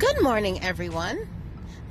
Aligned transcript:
Good 0.00 0.22
morning, 0.22 0.64
everyone. 0.64 1.28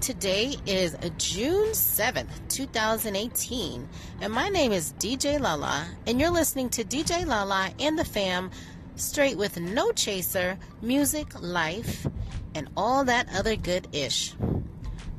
Today 0.02 0.56
is 0.66 0.98
June 1.20 1.68
7th, 1.68 2.32
2018, 2.50 3.88
and 4.22 4.34
my 4.34 4.50
name 4.50 4.72
is 4.72 4.94
DJ 4.98 5.40
Lala, 5.40 5.86
and 6.08 6.20
you're 6.20 6.32
listening 6.32 6.70
to 6.70 6.84
DJ 6.84 7.24
Lala 7.24 7.70
and 7.80 8.00
the 8.00 8.04
fam, 8.04 8.50
straight 8.96 9.38
with 9.38 9.60
no 9.60 9.92
chaser, 9.92 10.58
music, 10.82 11.40
life, 11.40 12.08
and 12.56 12.68
all 12.76 13.06
that 13.06 13.28
other 13.38 13.56
good 13.56 13.88
ish. 13.92 14.34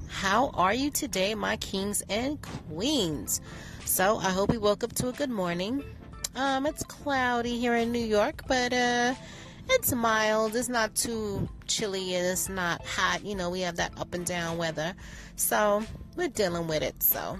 How 0.08 0.48
are 0.54 0.74
you 0.74 0.90
today, 0.90 1.36
my 1.36 1.58
kings 1.58 2.02
and 2.08 2.42
queens? 2.42 3.40
So, 3.84 4.16
I 4.16 4.30
hope 4.30 4.52
you 4.52 4.58
woke 4.58 4.82
up 4.82 4.94
to 4.94 5.10
a 5.10 5.12
good 5.12 5.30
morning. 5.30 5.84
Um, 6.34 6.66
it's 6.66 6.82
cloudy 6.82 7.56
here 7.56 7.76
in 7.76 7.92
New 7.92 8.04
York, 8.04 8.42
but 8.48 8.72
uh, 8.72 9.14
it's 9.70 9.92
mild. 9.92 10.54
It's 10.56 10.68
not 10.68 10.94
too 10.94 11.48
chilly 11.66 12.14
and 12.14 12.26
it's 12.26 12.48
not 12.48 12.84
hot. 12.84 13.24
You 13.24 13.34
know, 13.34 13.50
we 13.50 13.60
have 13.60 13.76
that 13.76 13.92
up 13.98 14.14
and 14.14 14.26
down 14.26 14.58
weather. 14.58 14.94
So 15.36 15.84
we're 16.16 16.28
dealing 16.28 16.66
with 16.66 16.82
it. 16.82 17.02
So 17.02 17.38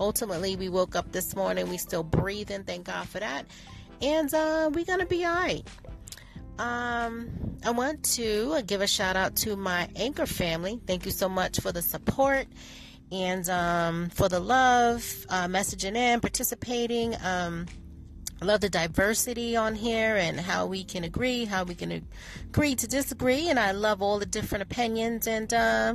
ultimately, 0.00 0.56
we 0.56 0.68
woke 0.68 0.96
up 0.96 1.12
this 1.12 1.34
morning. 1.34 1.68
We 1.68 1.78
still 1.78 2.02
breathing. 2.02 2.64
Thank 2.64 2.86
God 2.86 3.08
for 3.08 3.18
that. 3.18 3.46
And 4.00 4.32
uh, 4.32 4.70
we're 4.72 4.84
going 4.84 5.00
to 5.00 5.06
be 5.06 5.24
all 5.24 5.34
right. 5.34 5.66
Um, 6.58 7.30
I 7.64 7.70
want 7.70 8.04
to 8.14 8.62
give 8.62 8.80
a 8.80 8.86
shout 8.86 9.16
out 9.16 9.36
to 9.36 9.56
my 9.56 9.88
anchor 9.96 10.26
family. 10.26 10.80
Thank 10.86 11.04
you 11.04 11.12
so 11.12 11.28
much 11.28 11.60
for 11.60 11.72
the 11.72 11.82
support 11.82 12.46
and 13.10 13.48
um, 13.48 14.10
for 14.10 14.28
the 14.28 14.40
love, 14.40 15.26
uh, 15.28 15.46
messaging 15.46 15.96
in, 15.96 16.20
participating. 16.20 17.16
Um, 17.22 17.66
I 18.40 18.44
love 18.44 18.60
the 18.60 18.68
diversity 18.68 19.56
on 19.56 19.74
here 19.74 20.16
and 20.16 20.38
how 20.38 20.66
we 20.66 20.84
can 20.84 21.02
agree, 21.02 21.44
how 21.44 21.64
we 21.64 21.74
can 21.74 22.06
agree 22.46 22.76
to 22.76 22.86
disagree, 22.86 23.48
and 23.48 23.58
I 23.58 23.72
love 23.72 24.00
all 24.00 24.20
the 24.20 24.26
different 24.26 24.62
opinions. 24.62 25.26
And 25.26 25.52
uh, 25.52 25.94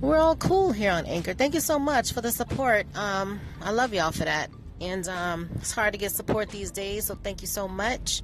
we're 0.00 0.16
all 0.16 0.36
cool 0.36 0.72
here 0.72 0.92
on 0.92 1.04
Anchor. 1.04 1.34
Thank 1.34 1.52
you 1.52 1.60
so 1.60 1.78
much 1.78 2.12
for 2.12 2.22
the 2.22 2.30
support. 2.30 2.86
Um, 2.96 3.38
I 3.60 3.70
love 3.70 3.92
y'all 3.92 4.12
for 4.12 4.24
that. 4.24 4.50
And 4.80 5.06
um, 5.08 5.50
it's 5.56 5.72
hard 5.72 5.92
to 5.92 5.98
get 5.98 6.12
support 6.12 6.48
these 6.48 6.70
days, 6.70 7.04
so 7.04 7.14
thank 7.14 7.42
you 7.42 7.48
so 7.48 7.68
much. 7.68 8.22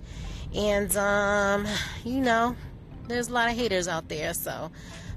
And 0.54 0.96
um, 0.96 1.66
you 2.02 2.20
know, 2.20 2.56
there's 3.08 3.28
a 3.28 3.32
lot 3.32 3.50
of 3.50 3.56
haters 3.56 3.88
out 3.88 4.08
there, 4.08 4.32
so 4.32 4.70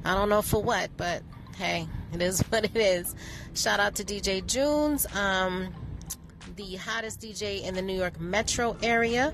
I 0.03 0.15
don't 0.15 0.27
know 0.27 0.41
for 0.41 0.61
what, 0.61 0.89
but 0.97 1.23
hey, 1.55 1.87
it 2.13 2.21
is 2.21 2.41
what 2.49 2.65
it 2.65 2.75
is. 2.75 3.15
Shout 3.53 3.79
out 3.79 3.95
to 3.95 4.03
DJ 4.03 4.45
Junes. 4.45 5.07
The 6.59 6.75
hottest 6.75 7.21
DJ 7.21 7.63
in 7.63 7.73
the 7.73 7.81
New 7.81 7.95
York 7.95 8.19
metro 8.19 8.75
area. 8.83 9.31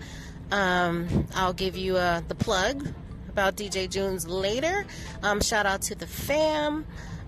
Um, 0.52 1.26
I'll 1.34 1.54
give 1.54 1.76
you 1.76 1.98
uh, 1.98 2.22
the 2.28 2.36
plug 2.36 2.88
about 3.30 3.56
DJ 3.56 3.90
Junes 3.90 4.28
later. 4.28 4.86
Um, 5.24 5.42
shout 5.42 5.66
out 5.66 5.82
to 5.82 5.96
the 5.96 6.06
fam. 6.06 6.86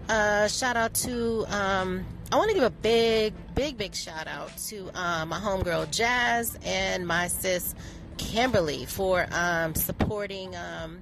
Uh, 0.08 0.48
shout 0.50 0.78
out 0.78 0.94
to, 0.94 1.46
um, 1.48 2.06
I 2.32 2.36
want 2.36 2.50
to 2.50 2.54
give 2.54 2.64
a 2.64 2.70
big, 2.70 3.34
big, 3.56 3.76
big 3.80 3.96
shout 3.96 4.28
out 4.28 4.56
to 4.68 4.92
uh, 4.94 5.26
my 5.26 5.40
homegirl 5.40 5.90
Jazz 5.90 6.60
and 6.64 7.08
my 7.08 7.28
sis 7.28 7.74
Kimberly 8.18 8.86
for 8.86 9.26
um, 9.32 9.74
supporting, 9.74 10.56
um, 10.56 11.02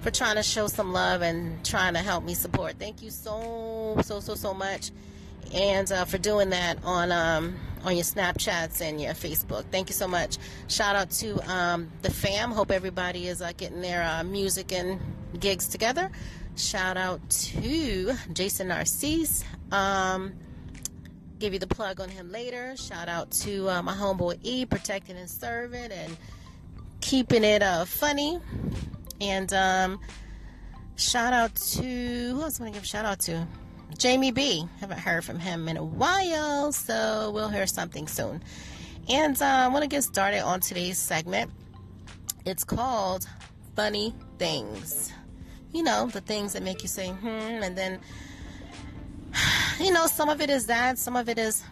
for 0.00 0.10
trying 0.10 0.34
to 0.34 0.42
show 0.42 0.66
some 0.66 0.92
love 0.92 1.22
and 1.22 1.64
trying 1.64 1.94
to 1.94 2.00
help 2.00 2.24
me 2.24 2.34
support. 2.34 2.74
Thank 2.76 3.02
you 3.02 3.10
so, 3.10 3.96
so, 4.02 4.18
so, 4.18 4.34
so 4.34 4.52
much 4.52 4.90
and 5.54 5.90
uh, 5.90 6.04
for 6.04 6.18
doing 6.18 6.50
that 6.50 6.78
on 6.84 7.12
um, 7.12 7.56
on 7.84 7.94
your 7.94 8.04
Snapchats 8.04 8.80
and 8.80 9.00
your 9.00 9.12
Facebook. 9.12 9.64
Thank 9.70 9.88
you 9.88 9.94
so 9.94 10.08
much. 10.08 10.38
Shout 10.68 10.96
out 10.96 11.10
to 11.12 11.38
um, 11.50 11.90
the 12.02 12.10
fam. 12.10 12.50
Hope 12.50 12.70
everybody 12.70 13.28
is 13.28 13.40
uh, 13.40 13.52
getting 13.56 13.80
their 13.80 14.02
uh, 14.02 14.24
music 14.24 14.72
and 14.72 15.00
gigs 15.38 15.68
together. 15.68 16.10
Shout 16.56 16.96
out 16.96 17.20
to 17.30 18.14
Jason 18.32 18.68
Narcisse. 18.68 19.44
Um, 19.70 20.34
give 21.38 21.52
you 21.52 21.58
the 21.58 21.66
plug 21.66 22.00
on 22.00 22.08
him 22.08 22.32
later. 22.32 22.76
Shout 22.76 23.08
out 23.08 23.30
to 23.32 23.68
uh, 23.68 23.82
my 23.82 23.94
homeboy 23.94 24.38
E, 24.42 24.64
protecting 24.64 25.16
and 25.16 25.28
serving 25.28 25.92
and 25.92 26.16
keeping 27.00 27.44
it 27.44 27.62
uh, 27.62 27.84
funny. 27.84 28.40
And 29.20 29.52
um, 29.52 30.00
shout 30.96 31.32
out 31.32 31.54
to 31.54 31.82
who 31.82 32.42
else 32.42 32.58
want 32.58 32.72
to 32.72 32.76
give 32.78 32.84
a 32.84 32.86
shout 32.86 33.04
out 33.04 33.20
to? 33.20 33.46
Jamie 33.98 34.30
B. 34.30 34.66
Haven't 34.80 34.98
heard 34.98 35.24
from 35.24 35.38
him 35.38 35.68
in 35.68 35.76
a 35.76 35.84
while, 35.84 36.72
so 36.72 37.30
we'll 37.34 37.48
hear 37.48 37.66
something 37.66 38.06
soon. 38.06 38.42
And 39.08 39.40
uh, 39.40 39.44
I 39.44 39.68
want 39.68 39.82
to 39.82 39.88
get 39.88 40.04
started 40.04 40.40
on 40.40 40.60
today's 40.60 40.98
segment. 40.98 41.50
It's 42.44 42.64
called 42.64 43.26
Funny 43.74 44.14
Things. 44.38 45.12
You 45.72 45.82
know, 45.82 46.06
the 46.06 46.20
things 46.20 46.52
that 46.52 46.62
make 46.62 46.82
you 46.82 46.88
say, 46.88 47.08
hmm, 47.08 47.26
and 47.28 47.76
then, 47.76 48.00
you 49.80 49.92
know, 49.92 50.06
some 50.06 50.28
of 50.28 50.40
it 50.40 50.50
is 50.50 50.66
that, 50.66 50.98
some 50.98 51.16
of 51.16 51.28
it 51.28 51.38
is 51.38 51.62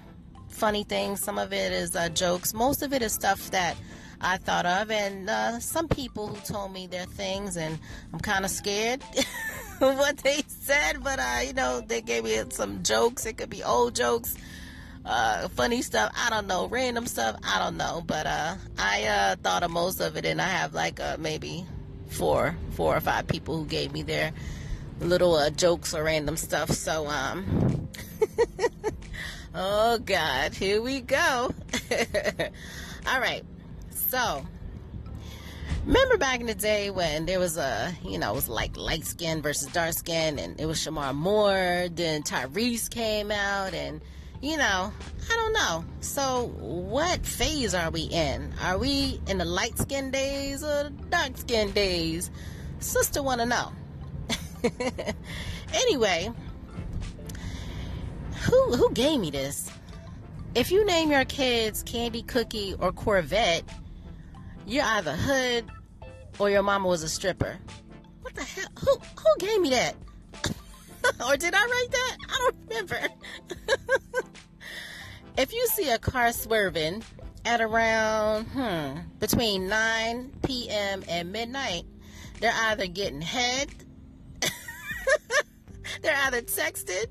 funny 0.48 0.84
things, 0.84 1.20
some 1.20 1.38
of 1.38 1.52
it 1.52 1.72
is 1.72 1.94
uh, 1.96 2.08
jokes, 2.10 2.54
most 2.54 2.82
of 2.82 2.92
it 2.92 3.02
is 3.02 3.12
stuff 3.12 3.50
that 3.50 3.76
I 4.20 4.38
thought 4.38 4.66
of, 4.66 4.90
and 4.90 5.28
uh, 5.28 5.58
some 5.60 5.88
people 5.88 6.28
who 6.28 6.40
told 6.40 6.72
me 6.72 6.86
their 6.86 7.06
things, 7.06 7.56
and 7.56 7.78
I'm 8.12 8.20
kind 8.20 8.44
of 8.44 8.50
scared. 8.50 9.02
what 9.96 10.16
they 10.18 10.42
said, 10.48 11.04
but 11.04 11.18
uh, 11.18 11.40
you 11.46 11.52
know, 11.52 11.82
they 11.86 12.00
gave 12.00 12.24
me 12.24 12.40
some 12.48 12.82
jokes. 12.82 13.26
It 13.26 13.36
could 13.36 13.50
be 13.50 13.62
old 13.62 13.94
jokes, 13.94 14.34
uh, 15.04 15.48
funny 15.48 15.82
stuff. 15.82 16.10
I 16.16 16.30
don't 16.30 16.46
know, 16.46 16.68
random 16.68 17.06
stuff. 17.06 17.36
I 17.44 17.58
don't 17.58 17.76
know, 17.76 18.02
but 18.06 18.26
uh, 18.26 18.54
I 18.78 19.04
uh, 19.04 19.36
thought 19.42 19.62
of 19.62 19.70
most 19.70 20.00
of 20.00 20.16
it, 20.16 20.24
and 20.24 20.40
I 20.40 20.48
have 20.48 20.72
like 20.72 21.00
uh, 21.00 21.16
maybe 21.18 21.66
four, 22.08 22.56
four 22.72 22.96
or 22.96 23.00
five 23.00 23.26
people 23.26 23.58
who 23.58 23.66
gave 23.66 23.92
me 23.92 24.02
their 24.02 24.32
little 25.00 25.34
uh, 25.34 25.50
jokes 25.50 25.94
or 25.94 26.04
random 26.04 26.38
stuff. 26.38 26.70
So, 26.70 27.06
um, 27.06 27.88
oh 29.54 29.98
God, 29.98 30.54
here 30.54 30.80
we 30.80 31.02
go. 31.02 31.52
All 33.06 33.20
right, 33.20 33.44
so 33.90 34.46
Remember 35.86 36.16
back 36.16 36.40
in 36.40 36.46
the 36.46 36.54
day 36.54 36.88
when 36.88 37.26
there 37.26 37.38
was 37.38 37.58
a, 37.58 37.92
you 38.02 38.16
know, 38.18 38.32
it 38.32 38.34
was 38.34 38.48
like 38.48 38.74
light 38.78 39.04
skin 39.04 39.42
versus 39.42 39.68
dark 39.68 39.92
skin, 39.92 40.38
and 40.38 40.58
it 40.58 40.64
was 40.64 40.78
Shemar 40.78 41.14
Moore, 41.14 41.88
then 41.92 42.22
Tyrese 42.22 42.88
came 42.88 43.30
out, 43.30 43.74
and, 43.74 44.00
you 44.40 44.56
know, 44.56 44.90
I 45.30 45.34
don't 45.34 45.52
know. 45.52 45.84
So, 46.00 46.54
what 46.58 47.26
phase 47.26 47.74
are 47.74 47.90
we 47.90 48.02
in? 48.02 48.54
Are 48.62 48.78
we 48.78 49.20
in 49.26 49.36
the 49.36 49.44
light 49.44 49.76
skin 49.76 50.10
days 50.10 50.64
or 50.64 50.84
the 50.84 50.90
dark 51.10 51.36
skin 51.36 51.70
days? 51.72 52.30
Sister 52.78 53.22
want 53.22 53.42
to 53.42 53.46
know. 53.46 53.72
anyway, 55.74 56.30
who 58.44 58.74
who 58.74 58.90
gave 58.92 59.20
me 59.20 59.30
this? 59.30 59.70
If 60.54 60.72
you 60.72 60.86
name 60.86 61.10
your 61.10 61.26
kids 61.26 61.82
Candy 61.82 62.22
Cookie 62.22 62.74
or 62.78 62.90
Corvette, 62.90 63.64
you're 64.66 64.84
either 64.84 65.12
hood 65.12 65.66
or 66.38 66.50
your 66.50 66.62
mama 66.62 66.88
was 66.88 67.02
a 67.02 67.08
stripper. 67.08 67.58
What 68.22 68.34
the 68.34 68.42
hell? 68.42 68.68
Who 68.80 68.96
who 68.96 69.38
gave 69.38 69.60
me 69.60 69.70
that? 69.70 69.94
or 71.28 71.36
did 71.36 71.54
I 71.54 71.64
write 71.64 71.90
that? 71.90 72.16
I 72.28 72.38
don't 72.38 72.56
remember. 72.68 73.08
if 75.38 75.52
you 75.52 75.66
see 75.68 75.90
a 75.90 75.98
car 75.98 76.32
swerving 76.32 77.02
at 77.44 77.60
around 77.60 78.44
hmm 78.46 78.98
between 79.18 79.68
9 79.68 80.32
p.m. 80.44 81.04
and 81.08 81.30
midnight, 81.32 81.84
they're 82.40 82.52
either 82.54 82.86
getting 82.86 83.20
head, 83.20 83.68
they're 86.02 86.16
either 86.24 86.42
texted, 86.42 87.06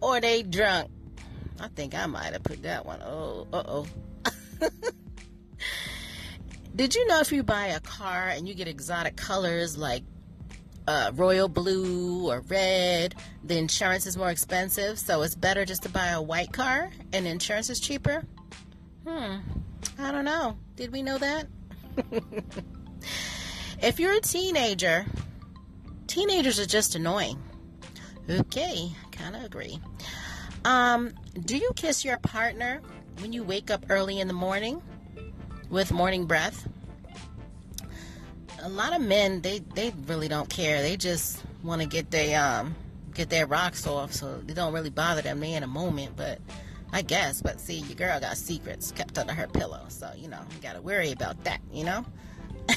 or 0.00 0.20
they 0.20 0.42
drunk. 0.42 0.90
I 1.60 1.68
think 1.68 1.94
I 1.94 2.06
might 2.06 2.32
have 2.32 2.42
put 2.42 2.62
that 2.62 2.86
one. 2.86 3.02
Oh, 3.02 3.46
uh 3.52 3.62
oh. 3.66 3.86
Did 6.80 6.94
you 6.94 7.06
know 7.08 7.20
if 7.20 7.30
you 7.30 7.42
buy 7.42 7.66
a 7.66 7.80
car 7.80 8.28
and 8.28 8.48
you 8.48 8.54
get 8.54 8.66
exotic 8.66 9.14
colors 9.14 9.76
like 9.76 10.02
uh, 10.88 11.10
royal 11.14 11.46
blue 11.46 12.30
or 12.30 12.40
red, 12.48 13.16
the 13.44 13.58
insurance 13.58 14.06
is 14.06 14.16
more 14.16 14.30
expensive, 14.30 14.98
so 14.98 15.20
it's 15.20 15.34
better 15.34 15.66
just 15.66 15.82
to 15.82 15.90
buy 15.90 16.06
a 16.06 16.22
white 16.22 16.54
car 16.54 16.90
and 17.12 17.26
insurance 17.26 17.68
is 17.68 17.80
cheaper? 17.80 18.24
Hmm, 19.06 19.40
I 19.98 20.10
don't 20.10 20.24
know. 20.24 20.56
Did 20.76 20.90
we 20.90 21.02
know 21.02 21.18
that? 21.18 21.48
if 23.82 24.00
you're 24.00 24.14
a 24.14 24.20
teenager, 24.22 25.04
teenagers 26.06 26.58
are 26.58 26.64
just 26.64 26.94
annoying. 26.94 27.38
Okay, 28.30 28.90
kind 29.12 29.36
of 29.36 29.44
agree. 29.44 29.78
Um, 30.64 31.12
do 31.44 31.58
you 31.58 31.72
kiss 31.76 32.06
your 32.06 32.16
partner 32.20 32.80
when 33.18 33.34
you 33.34 33.44
wake 33.44 33.70
up 33.70 33.84
early 33.90 34.18
in 34.18 34.28
the 34.28 34.32
morning? 34.32 34.80
with 35.70 35.92
morning 35.92 36.26
breath. 36.26 36.68
A 38.62 38.68
lot 38.68 38.94
of 38.94 39.02
men 39.02 39.40
they 39.40 39.60
they 39.74 39.92
really 40.06 40.28
don't 40.28 40.48
care. 40.48 40.82
They 40.82 40.96
just 40.96 41.42
want 41.62 41.82
to 41.82 41.88
get 41.88 42.10
their 42.10 42.42
um 42.42 42.74
get 43.14 43.30
their 43.30 43.46
rocks 43.46 43.86
off, 43.86 44.12
so 44.12 44.40
they 44.44 44.54
don't 44.54 44.72
really 44.72 44.90
bother 44.90 45.22
them. 45.22 45.40
They 45.40 45.54
in 45.54 45.62
a 45.62 45.68
moment, 45.68 46.16
but 46.16 46.40
I 46.92 47.02
guess. 47.02 47.42
But 47.42 47.60
see, 47.60 47.78
your 47.78 47.96
girl 47.96 48.20
got 48.20 48.36
secrets 48.36 48.92
kept 48.92 49.18
under 49.18 49.32
her 49.32 49.46
pillow, 49.46 49.84
so 49.88 50.10
you 50.16 50.28
know 50.28 50.40
you 50.54 50.62
gotta 50.62 50.82
worry 50.82 51.12
about 51.12 51.42
that. 51.44 51.60
You 51.72 51.84
know. 51.84 52.04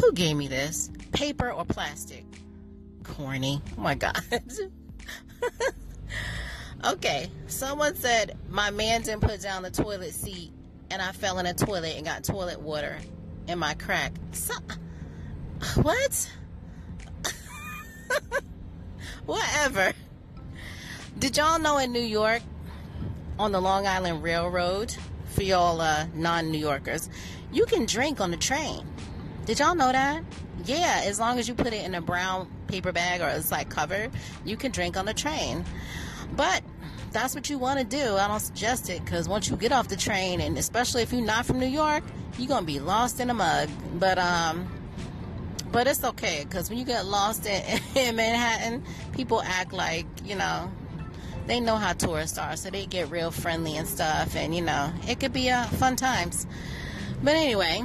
Who 0.00 0.12
gave 0.12 0.36
me 0.36 0.48
this? 0.48 0.90
paper 1.16 1.50
or 1.50 1.64
plastic. 1.64 2.24
Corny. 3.02 3.62
Oh 3.76 3.80
my 3.80 3.94
God. 3.94 4.20
okay, 6.84 7.30
someone 7.46 7.94
said 7.94 8.36
my 8.50 8.70
man 8.70 9.02
didn't 9.02 9.22
put 9.22 9.40
down 9.40 9.62
the 9.62 9.70
toilet 9.70 10.12
seat 10.12 10.52
and 10.90 11.00
I 11.00 11.12
fell 11.12 11.38
in 11.38 11.46
a 11.46 11.54
toilet 11.54 11.94
and 11.96 12.04
got 12.04 12.22
toilet 12.22 12.60
water 12.60 12.98
in 13.48 13.58
my 13.58 13.74
crack. 13.74 14.12
So, 14.32 14.54
what? 15.82 16.30
Whatever. 19.26 19.92
Did 21.18 21.36
y'all 21.36 21.58
know 21.58 21.78
in 21.78 21.92
New 21.92 22.00
York, 22.00 22.42
on 23.38 23.52
the 23.52 23.60
Long 23.60 23.86
Island 23.86 24.22
Railroad, 24.22 24.94
for 25.36 25.42
y'all 25.42 25.80
uh, 25.80 26.06
non 26.14 26.50
New 26.50 26.58
Yorkers, 26.58 27.08
you 27.52 27.66
can 27.66 27.86
drink 27.86 28.20
on 28.20 28.30
the 28.30 28.36
train. 28.36 28.86
Did 29.44 29.58
y'all 29.58 29.74
know 29.74 29.92
that? 29.92 30.24
Yeah, 30.64 31.02
as 31.04 31.20
long 31.20 31.38
as 31.38 31.46
you 31.46 31.54
put 31.54 31.68
it 31.68 31.84
in 31.84 31.94
a 31.94 32.00
brown 32.00 32.50
paper 32.66 32.90
bag 32.90 33.20
or 33.20 33.28
it's 33.28 33.52
like 33.52 33.68
covered, 33.68 34.10
you 34.44 34.56
can 34.56 34.72
drink 34.72 34.96
on 34.96 35.04
the 35.04 35.14
train. 35.14 35.64
But 36.34 36.62
that's 37.16 37.34
what 37.34 37.48
you 37.48 37.56
want 37.56 37.78
to 37.78 37.84
do. 37.84 38.16
I 38.16 38.28
don't 38.28 38.40
suggest 38.40 38.90
it 38.90 39.02
because 39.02 39.26
once 39.26 39.48
you 39.48 39.56
get 39.56 39.72
off 39.72 39.88
the 39.88 39.96
train, 39.96 40.42
and 40.42 40.58
especially 40.58 41.00
if 41.00 41.14
you're 41.14 41.24
not 41.24 41.46
from 41.46 41.58
New 41.58 41.66
York, 41.66 42.04
you're 42.36 42.46
gonna 42.46 42.66
be 42.66 42.78
lost 42.78 43.20
in 43.20 43.30
a 43.30 43.34
mug. 43.34 43.70
But 43.94 44.18
um, 44.18 44.68
but 45.72 45.86
it's 45.86 46.04
okay 46.04 46.44
because 46.46 46.68
when 46.68 46.78
you 46.78 46.84
get 46.84 47.06
lost 47.06 47.46
in, 47.46 47.80
in 47.96 48.16
Manhattan, 48.16 48.84
people 49.12 49.40
act 49.42 49.72
like 49.72 50.04
you 50.26 50.36
know 50.36 50.70
they 51.46 51.58
know 51.58 51.76
how 51.76 51.94
tourists 51.94 52.36
are, 52.36 52.54
so 52.54 52.68
they 52.68 52.84
get 52.84 53.10
real 53.10 53.30
friendly 53.30 53.78
and 53.78 53.88
stuff, 53.88 54.36
and 54.36 54.54
you 54.54 54.60
know 54.60 54.92
it 55.08 55.18
could 55.18 55.32
be 55.32 55.48
uh, 55.48 55.64
fun 55.64 55.96
times. 55.96 56.46
But 57.24 57.34
anyway, 57.34 57.82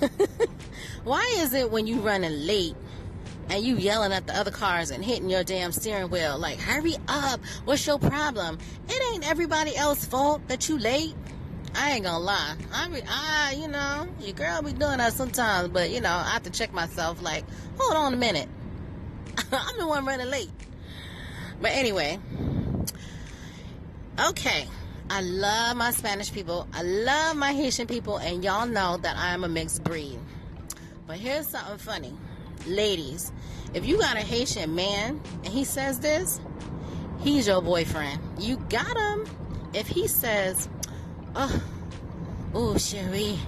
why 1.04 1.32
is 1.36 1.54
it 1.54 1.70
when 1.70 1.86
you 1.86 2.00
running 2.00 2.44
late? 2.44 2.74
And 3.50 3.64
you 3.64 3.76
yelling 3.76 4.12
at 4.12 4.26
the 4.26 4.36
other 4.36 4.50
cars 4.50 4.90
and 4.90 5.04
hitting 5.04 5.28
your 5.28 5.44
damn 5.44 5.72
steering 5.72 6.08
wheel 6.10 6.38
like 6.38 6.58
hurry 6.58 6.96
up 7.08 7.40
what's 7.64 7.86
your 7.86 7.98
problem 7.98 8.58
it 8.88 9.12
ain't 9.12 9.28
everybody 9.28 9.76
else's 9.76 10.06
fault 10.06 10.46
that 10.48 10.68
you 10.68 10.78
late 10.78 11.14
I 11.74 11.92
ain't 11.92 12.04
gonna 12.04 12.18
lie. 12.18 12.56
I 12.72 12.88
be, 12.88 13.00
I, 13.08 13.54
you 13.56 13.68
know, 13.68 14.08
your 14.20 14.32
girl 14.32 14.60
be 14.60 14.72
doing 14.72 14.98
that 14.98 15.12
sometimes, 15.12 15.68
but 15.68 15.90
you 15.90 16.00
know, 16.00 16.10
I 16.10 16.30
have 16.30 16.42
to 16.42 16.50
check 16.50 16.72
myself. 16.72 17.22
Like, 17.22 17.44
hold 17.78 17.96
on 17.96 18.12
a 18.12 18.16
minute, 18.16 18.48
I'm 19.52 19.78
the 19.78 19.86
one 19.86 20.04
running 20.04 20.28
late. 20.28 20.50
But 21.60 21.70
anyway, 21.72 22.18
okay. 24.18 24.66
I 25.12 25.22
love 25.22 25.76
my 25.76 25.90
Spanish 25.90 26.32
people. 26.32 26.68
I 26.72 26.82
love 26.82 27.36
my 27.36 27.52
Haitian 27.52 27.88
people, 27.88 28.18
and 28.18 28.44
y'all 28.44 28.66
know 28.66 28.96
that 28.98 29.16
I 29.16 29.34
am 29.34 29.42
a 29.42 29.48
mixed 29.48 29.82
breed. 29.82 30.18
But 31.06 31.18
here's 31.18 31.48
something 31.48 31.78
funny 31.78 32.16
ladies, 32.66 33.32
if 33.74 33.86
you 33.86 33.98
got 33.98 34.16
a 34.16 34.20
Haitian 34.20 34.74
man 34.74 35.20
and 35.44 35.48
he 35.48 35.64
says 35.64 36.00
this, 36.00 36.40
he's 37.20 37.46
your 37.46 37.62
boyfriend. 37.62 38.20
You 38.38 38.56
got 38.68 38.96
him. 38.96 39.26
If 39.72 39.86
he 39.86 40.08
says, 40.08 40.68
oh, 41.36 41.62
oh, 42.54 42.74
chérie, 42.74 43.38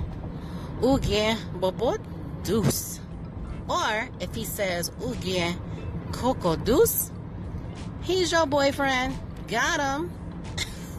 ou 0.83 0.99
bien, 0.99 1.37
bobo 1.59 1.97
douce. 2.45 3.01
Or 3.69 4.09
if 4.21 4.35
he 4.35 4.45
says, 4.45 4.91
bien, 5.21 5.57
coco 6.13 6.57
douce, 6.57 7.11
he's 8.03 8.31
your 8.31 8.47
boyfriend. 8.47 9.17
Got 9.49 9.81
him. 9.81 10.11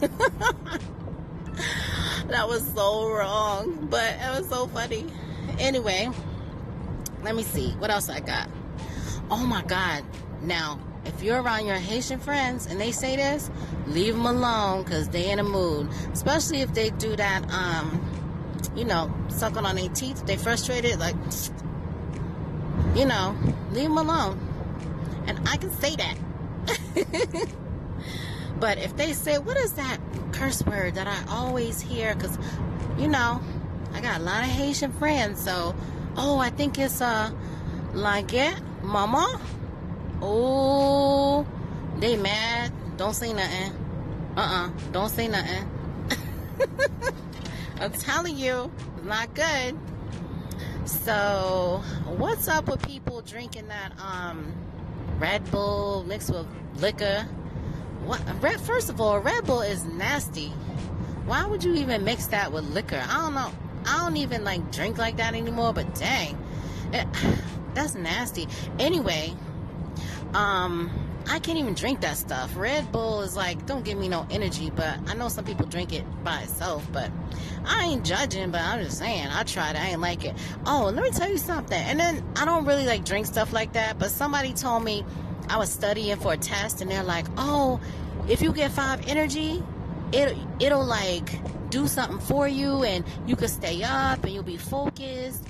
that 2.28 2.46
was 2.48 2.66
so 2.74 3.08
wrong, 3.08 3.86
but 3.90 4.14
it 4.14 4.38
was 4.38 4.48
so 4.48 4.66
funny. 4.68 5.06
Anyway, 5.58 6.10
let 7.24 7.34
me 7.34 7.42
see. 7.42 7.70
What 7.78 7.90
else 7.90 8.08
I 8.08 8.20
got? 8.20 8.48
Oh 9.30 9.44
my 9.44 9.62
God. 9.62 10.04
Now, 10.42 10.78
if 11.06 11.22
you're 11.22 11.40
around 11.40 11.66
your 11.66 11.76
Haitian 11.76 12.20
friends 12.20 12.66
and 12.66 12.80
they 12.80 12.92
say 12.92 13.16
this, 13.16 13.50
leave 13.86 14.14
them 14.14 14.26
alone 14.26 14.82
because 14.82 15.08
they 15.08 15.30
in 15.30 15.38
a 15.38 15.42
mood. 15.42 15.88
Especially 16.12 16.60
if 16.60 16.72
they 16.74 16.90
do 16.90 17.16
that, 17.16 17.50
um, 17.50 18.00
you 18.76 18.84
know, 18.84 19.12
sucking 19.28 19.64
on 19.64 19.76
their 19.76 19.88
teeth. 19.88 20.24
They 20.26 20.36
frustrated, 20.36 20.98
like, 20.98 21.16
you 22.94 23.06
know, 23.06 23.36
leave 23.72 23.88
them 23.88 23.98
alone. 23.98 24.38
And 25.26 25.48
I 25.48 25.56
can 25.56 25.70
say 25.70 25.96
that. 25.96 26.18
but 28.60 28.78
if 28.78 28.96
they 28.96 29.14
say, 29.14 29.38
what 29.38 29.56
is 29.56 29.72
that 29.72 29.98
curse 30.32 30.62
word 30.64 30.94
that 30.96 31.06
I 31.06 31.24
always 31.32 31.80
hear? 31.80 32.14
Because, 32.14 32.38
you 32.98 33.08
know, 33.08 33.40
I 33.94 34.00
got 34.00 34.20
a 34.20 34.24
lot 34.24 34.42
of 34.42 34.50
Haitian 34.50 34.92
friends, 34.92 35.42
so 35.42 35.74
Oh, 36.16 36.38
I 36.38 36.50
think 36.50 36.78
it's 36.78 37.00
uh 37.00 37.30
like 37.92 38.32
it, 38.32 38.54
mama. 38.82 39.40
Oh, 40.22 41.46
they 41.98 42.16
mad. 42.16 42.72
Don't 42.96 43.14
say 43.14 43.32
nothing. 43.32 43.72
Uh-uh. 44.36 44.70
Don't 44.92 45.08
say 45.08 45.28
nothing. 45.28 45.68
I'm 47.80 47.92
telling 47.92 48.36
you, 48.36 48.70
it's 48.96 49.06
not 49.06 49.34
good. 49.34 49.76
So, 50.86 51.82
what's 52.18 52.46
up 52.48 52.68
with 52.68 52.86
people 52.86 53.22
drinking 53.22 53.68
that 53.68 53.92
um 53.98 54.52
Red 55.18 55.50
Bull 55.50 56.04
mixed 56.04 56.30
with 56.30 56.46
liquor? 56.76 57.26
What? 58.04 58.20
Red, 58.42 58.60
first 58.60 58.90
of 58.90 59.00
all, 59.00 59.18
Red 59.18 59.44
Bull 59.46 59.62
is 59.62 59.84
nasty. 59.84 60.48
Why 61.26 61.46
would 61.46 61.64
you 61.64 61.74
even 61.74 62.04
mix 62.04 62.26
that 62.26 62.52
with 62.52 62.64
liquor? 62.64 63.02
I 63.08 63.22
don't 63.22 63.34
know. 63.34 63.50
I 63.86 63.98
don't 63.98 64.16
even 64.16 64.44
like 64.44 64.72
drink 64.72 64.98
like 64.98 65.16
that 65.18 65.34
anymore, 65.34 65.72
but 65.72 65.94
dang, 65.94 66.38
it, 66.92 67.06
that's 67.74 67.94
nasty. 67.94 68.48
Anyway, 68.78 69.34
um, 70.34 70.90
I 71.26 71.38
can't 71.38 71.58
even 71.58 71.74
drink 71.74 72.02
that 72.02 72.16
stuff. 72.16 72.54
Red 72.56 72.92
Bull 72.92 73.22
is 73.22 73.36
like, 73.36 73.64
don't 73.66 73.84
give 73.84 73.98
me 73.98 74.08
no 74.08 74.26
energy, 74.30 74.70
but 74.74 74.98
I 75.08 75.14
know 75.14 75.28
some 75.28 75.44
people 75.44 75.66
drink 75.66 75.92
it 75.92 76.04
by 76.22 76.40
itself, 76.42 76.86
but 76.92 77.10
I 77.64 77.84
ain't 77.84 78.04
judging, 78.04 78.50
but 78.50 78.60
I'm 78.60 78.84
just 78.84 78.98
saying, 78.98 79.28
I 79.28 79.42
tried 79.44 79.76
I 79.76 79.88
ain't 79.90 80.00
like 80.00 80.24
it. 80.24 80.34
Oh, 80.66 80.90
let 80.94 81.02
me 81.02 81.10
tell 81.10 81.30
you 81.30 81.38
something. 81.38 81.78
And 81.78 81.98
then 81.98 82.24
I 82.36 82.44
don't 82.44 82.66
really 82.66 82.86
like 82.86 83.04
drink 83.04 83.26
stuff 83.26 83.52
like 83.52 83.72
that, 83.72 83.98
but 83.98 84.10
somebody 84.10 84.52
told 84.52 84.84
me 84.84 85.04
I 85.48 85.56
was 85.56 85.70
studying 85.70 86.16
for 86.18 86.34
a 86.34 86.36
test, 86.36 86.82
and 86.82 86.90
they're 86.90 87.02
like, 87.02 87.26
oh, 87.36 87.80
if 88.28 88.42
you 88.42 88.52
get 88.52 88.70
five 88.70 89.06
energy, 89.08 89.62
it 90.12 90.36
it'll 90.60 90.84
like 90.84 91.30
do 91.74 91.88
something 91.88 92.20
for 92.20 92.46
you 92.46 92.84
and 92.84 93.04
you 93.26 93.34
can 93.34 93.48
stay 93.48 93.82
up 93.82 94.22
and 94.22 94.32
you'll 94.32 94.44
be 94.44 94.56
focused. 94.56 95.42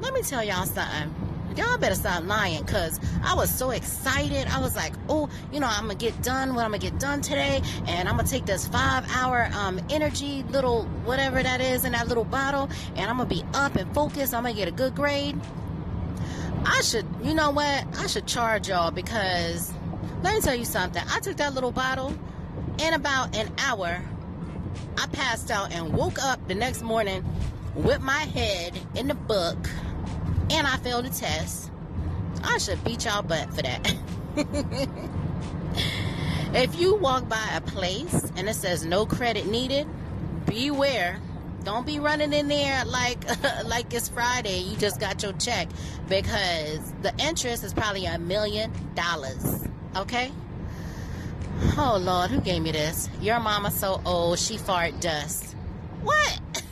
Let 0.00 0.12
me 0.12 0.20
tell 0.22 0.42
y'all 0.42 0.66
something. 0.66 1.14
Y'all 1.56 1.78
better 1.78 1.94
stop 1.94 2.24
lying 2.24 2.60
because 2.64 2.98
I 3.22 3.34
was 3.34 3.54
so 3.54 3.70
excited. 3.70 4.48
I 4.48 4.60
was 4.60 4.74
like, 4.74 4.94
oh, 5.08 5.30
you 5.52 5.60
know, 5.60 5.68
I'm 5.68 5.86
going 5.86 5.96
to 5.96 6.04
get 6.04 6.20
done 6.24 6.56
what 6.56 6.64
I'm 6.64 6.72
going 6.72 6.80
to 6.80 6.90
get 6.90 6.98
done 6.98 7.20
today. 7.20 7.62
And 7.86 8.08
I'm 8.08 8.16
going 8.16 8.26
to 8.26 8.32
take 8.32 8.46
this 8.46 8.66
five 8.66 9.08
hour 9.14 9.48
um, 9.54 9.80
energy 9.90 10.42
little 10.50 10.86
whatever 11.04 11.40
that 11.40 11.60
is 11.60 11.84
in 11.84 11.92
that 11.92 12.08
little 12.08 12.24
bottle. 12.24 12.68
And 12.96 13.08
I'm 13.08 13.18
going 13.18 13.28
to 13.28 13.34
be 13.36 13.44
up 13.54 13.76
and 13.76 13.94
focused. 13.94 14.34
I'm 14.34 14.42
going 14.42 14.56
to 14.56 14.58
get 14.60 14.66
a 14.66 14.72
good 14.72 14.96
grade. 14.96 15.38
I 16.66 16.80
should, 16.82 17.06
you 17.22 17.34
know 17.34 17.52
what? 17.52 17.84
I 17.96 18.08
should 18.08 18.26
charge 18.26 18.68
y'all 18.68 18.90
because 18.90 19.72
let 20.24 20.34
me 20.34 20.40
tell 20.40 20.56
you 20.56 20.64
something. 20.64 21.02
I 21.12 21.20
took 21.20 21.36
that 21.36 21.54
little 21.54 21.72
bottle 21.72 22.12
in 22.80 22.94
about 22.94 23.36
an 23.36 23.52
hour 23.58 24.02
I 24.96 25.06
passed 25.06 25.50
out 25.50 25.72
and 25.72 25.92
woke 25.92 26.22
up 26.22 26.46
the 26.48 26.54
next 26.54 26.82
morning 26.82 27.24
with 27.74 28.00
my 28.00 28.12
head 28.12 28.78
in 28.94 29.08
the 29.08 29.14
book 29.14 29.58
and 30.50 30.66
I 30.66 30.76
failed 30.78 31.06
the 31.06 31.10
test. 31.10 31.70
I 32.42 32.58
should 32.58 32.82
beat 32.84 33.04
y'all 33.04 33.22
butt 33.22 33.54
for 33.54 33.62
that. 33.62 33.96
if 36.54 36.78
you 36.80 36.94
walk 36.96 37.28
by 37.28 37.48
a 37.54 37.60
place 37.60 38.30
and 38.36 38.48
it 38.48 38.54
says 38.54 38.84
no 38.84 39.06
credit 39.06 39.46
needed, 39.46 39.86
beware. 40.46 41.20
Don't 41.64 41.86
be 41.86 41.98
running 42.00 42.32
in 42.32 42.48
there 42.48 42.84
like 42.86 43.24
like 43.66 43.92
it's 43.92 44.08
Friday. 44.08 44.60
You 44.60 44.76
just 44.76 44.98
got 44.98 45.22
your 45.22 45.32
check 45.34 45.68
because 46.08 46.80
the 47.02 47.14
interest 47.18 47.62
is 47.64 47.74
probably 47.74 48.06
a 48.06 48.18
million 48.18 48.72
dollars. 48.94 49.66
Okay? 49.96 50.32
Oh 51.76 51.98
Lord, 52.00 52.30
who 52.30 52.40
gave 52.40 52.62
me 52.62 52.72
this? 52.72 53.08
Your 53.20 53.38
mama 53.38 53.70
so 53.70 54.00
old 54.06 54.38
she 54.38 54.56
fart 54.56 54.98
dust. 55.00 55.54
What? 56.02 56.40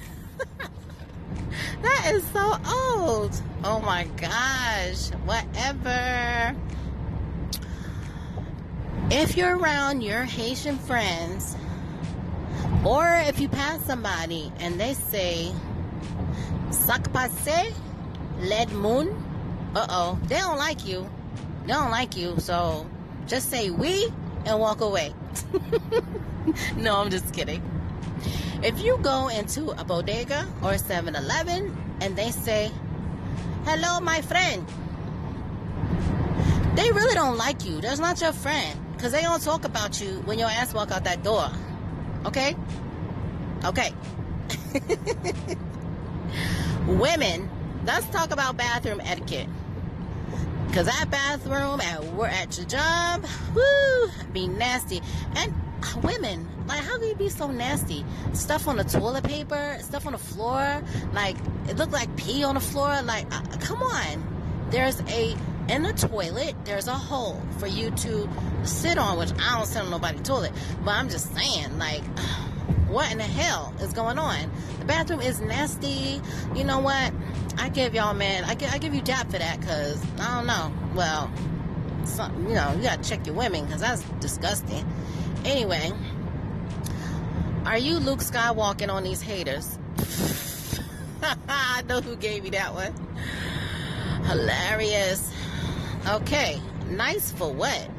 that 1.83 2.11
is 2.13 2.27
so 2.29 2.57
old. 2.67 3.41
Oh 3.65 3.81
my 3.81 4.05
gosh. 4.17 5.11
Whatever. 5.27 6.57
If 9.11 9.37
you're 9.37 9.57
around 9.57 10.03
your 10.03 10.25
Haitian 10.25 10.79
friends, 10.79 11.57
or 12.85 13.05
if 13.27 13.41
you 13.41 13.49
pass 13.49 13.85
somebody 13.85 14.53
and 14.59 14.81
they 14.81 14.95
say, 14.95 15.53
Sac 16.71 17.13
passe, 17.13 17.75
lead 18.41 18.71
moon, 18.73 19.09
uh 19.75 19.87
oh, 19.91 20.19
they 20.25 20.39
don't 20.39 20.59
like 20.59 20.87
you. 20.87 21.09
They 21.67 21.73
don't 21.73 21.91
like 21.91 22.17
you, 22.17 22.39
so 22.39 22.87
just 23.27 23.51
say 23.51 23.71
we 23.71 24.11
and 24.49 24.59
walk 24.59 24.81
away. 24.81 25.15
no, 26.77 26.97
I'm 26.97 27.11
just 27.11 27.33
kidding. 27.35 27.63
If 28.63 28.81
you 28.83 28.99
go 29.03 29.29
into 29.29 29.71
a 29.71 29.85
bodega 29.85 30.49
or 30.63 30.79
7 30.79 31.15
Eleven 31.15 31.77
and 32.01 32.17
they 32.17 32.31
say, 32.31 32.73
Hello, 33.65 34.01
my 34.01 34.23
friend. 34.23 34.67
They 36.75 36.91
really 36.91 37.15
don't 37.15 37.37
like 37.37 37.65
you. 37.65 37.81
That's 37.81 38.01
not 38.01 38.21
your 38.21 38.33
friend. 38.33 38.79
Because 38.93 39.13
they 39.13 39.23
don't 39.23 39.43
talk 39.43 39.65
about 39.65 40.01
you 40.01 40.23
when 40.25 40.39
your 40.39 40.49
ass 40.49 40.73
walk 40.73 40.91
out 40.91 41.05
that 41.05 41.23
door. 41.23 41.51
Okay? 42.25 42.57
Okay. 43.65 43.93
Women, 46.87 47.51
let's 47.85 48.07
talk 48.07 48.33
about 48.33 48.57
bathroom 48.57 49.01
etiquette. 49.05 49.49
Cause 50.73 50.87
that 50.87 51.11
bathroom 51.11 51.81
at 51.81 52.05
work 52.05 52.31
at 52.31 52.57
your 52.57 52.67
job, 52.67 53.25
whoo, 53.55 54.11
be 54.33 54.47
nasty. 54.47 55.01
And 55.35 55.53
women, 56.03 56.47
like 56.67 56.85
how 56.85 56.99
can 56.99 57.09
you 57.09 57.15
be 57.15 57.29
so 57.29 57.49
nasty? 57.49 58.05
Stuff 58.33 58.69
on 58.69 58.77
the 58.77 58.85
toilet 58.85 59.25
paper, 59.25 59.79
stuff 59.81 60.07
on 60.07 60.13
the 60.13 60.19
floor, 60.19 60.83
like 61.13 61.37
it 61.69 61.77
looked 61.77 61.93
like 61.93 62.15
pee 62.17 62.45
on 62.45 62.55
the 62.55 62.61
floor. 62.61 63.01
Like, 63.03 63.27
uh, 63.35 63.43
come 63.61 63.83
on. 63.83 64.69
There's 64.71 65.01
a 65.01 65.37
in 65.69 65.83
the 65.83 65.93
toilet. 65.93 66.55
There's 66.65 66.87
a 66.87 66.95
hole 66.95 67.41
for 67.59 67.67
you 67.67 67.91
to 67.91 68.29
sit 68.65 68.99
on, 68.99 69.19
which 69.19 69.31
I 69.41 69.57
don't 69.57 69.67
sit 69.67 69.83
on 69.83 69.91
nobody's 69.91 70.23
toilet. 70.23 70.53
But 70.85 70.93
I'm 70.93 71.09
just 71.09 71.35
saying, 71.35 71.79
like. 71.79 72.03
what 72.89 73.11
in 73.13 73.19
the 73.19 73.25
hell 73.25 73.75
is 73.81 73.93
going 73.93 74.19
on? 74.19 74.51
The 74.81 74.85
bathroom 74.87 75.21
is 75.21 75.41
nasty. 75.41 76.21
You 76.55 76.65
know 76.65 76.79
what? 76.79 77.13
I 77.59 77.69
give 77.69 77.95
y'all, 77.95 78.15
man, 78.15 78.45
I 78.45 78.55
give, 78.55 78.73
I 78.73 78.79
give 78.79 78.95
you 78.95 79.03
dap 79.03 79.31
for 79.31 79.39
that 79.39 79.61
because 79.61 80.03
I 80.21 80.37
don't 80.37 80.47
know. 80.47 80.73
Well, 80.95 81.31
some, 82.05 82.49
you 82.49 82.55
know, 82.55 82.73
you 82.77 82.83
gotta 82.83 83.03
check 83.03 83.27
your 83.27 83.35
women 83.35 83.65
because 83.65 83.81
that's 83.81 84.03
disgusting. 84.21 84.87
Anyway, 85.45 85.93
are 87.65 87.79
you 87.79 87.99
Luke 87.99 88.21
Skywalking 88.21 88.89
on 88.91 89.03
these 89.03 89.21
haters? 89.21 89.79
I 91.49 91.83
know 91.89 92.01
who 92.01 92.17
gave 92.17 92.45
you 92.45 92.51
that 92.53 92.75
one. 92.75 92.95
Hilarious. 94.25 95.33
Okay, 96.07 96.61
nice 96.89 97.31
for 97.33 97.53
what? 97.53 97.91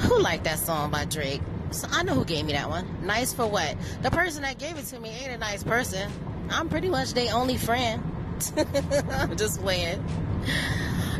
Who 0.00 0.18
liked 0.18 0.44
that 0.44 0.58
song 0.58 0.90
by 0.90 1.04
Drake? 1.04 1.42
So 1.72 1.88
I 1.90 2.02
know 2.02 2.14
who 2.14 2.24
gave 2.24 2.44
me 2.44 2.52
that 2.52 2.68
one. 2.68 3.06
Nice 3.06 3.32
for 3.32 3.46
what? 3.46 3.76
The 4.02 4.10
person 4.10 4.42
that 4.42 4.58
gave 4.58 4.76
it 4.76 4.86
to 4.86 5.00
me 5.00 5.10
ain't 5.10 5.32
a 5.32 5.38
nice 5.38 5.62
person. 5.62 6.10
I'm 6.50 6.68
pretty 6.68 6.88
much 6.88 7.14
their 7.14 7.34
only 7.34 7.56
friend. 7.56 8.02
Just 9.36 9.60
playing. 9.60 10.04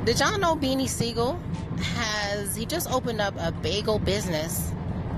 Did 0.05 0.19
y'all 0.19 0.39
know 0.39 0.57
Beanie 0.57 0.89
Sigel 0.89 1.39
has 1.83 2.55
he 2.57 2.67
just 2.67 2.91
opened 2.91 3.21
up 3.21 3.35
a 3.39 3.53
bagel 3.53 3.99
business 3.99 4.73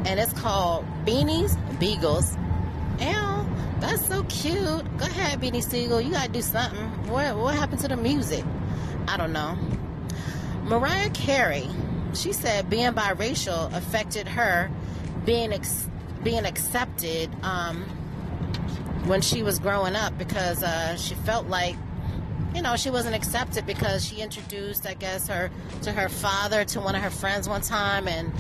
and 0.04 0.20
it's 0.20 0.32
called 0.34 0.84
Beanies 1.06 1.56
Beagles. 1.78 2.36
Ew, 3.00 3.46
that's 3.80 4.06
so 4.06 4.22
cute. 4.24 4.98
Go 4.98 5.04
ahead, 5.06 5.40
Beanie 5.40 5.62
Sigel. 5.62 6.00
You 6.00 6.12
gotta 6.12 6.30
do 6.30 6.42
something. 6.42 6.86
What 7.08 7.36
what 7.36 7.54
happened 7.54 7.80
to 7.80 7.88
the 7.88 7.96
music? 7.96 8.44
I 9.08 9.16
don't 9.16 9.32
know. 9.32 9.56
Mariah 10.64 11.10
Carey, 11.10 11.68
she 12.14 12.32
said 12.32 12.70
being 12.70 12.92
biracial 12.92 13.74
affected 13.74 14.28
her 14.28 14.70
being 15.24 15.52
ex- 15.52 15.88
being 16.22 16.44
accepted 16.44 17.30
um, 17.42 17.82
when 19.06 19.20
she 19.20 19.42
was 19.42 19.58
growing 19.58 19.94
up 19.94 20.16
because 20.18 20.62
uh, 20.62 20.96
she 20.96 21.14
felt 21.14 21.46
like 21.46 21.76
you 22.54 22.62
know 22.62 22.76
she 22.76 22.90
wasn't 22.90 23.14
accepted 23.14 23.66
because 23.66 24.04
she 24.04 24.20
introduced 24.20 24.86
I 24.86 24.94
guess 24.94 25.28
her 25.28 25.50
to 25.82 25.92
her 25.92 26.08
father 26.08 26.64
to 26.64 26.80
one 26.80 26.94
of 26.94 27.02
her 27.02 27.10
friends 27.10 27.48
one 27.48 27.60
time 27.62 28.08
and 28.08 28.32